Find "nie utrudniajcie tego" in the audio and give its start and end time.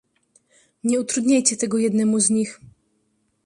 0.83-1.77